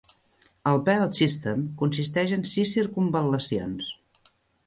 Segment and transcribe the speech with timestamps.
[0.69, 3.93] El Belt System consisteix en sis circumval·lacions.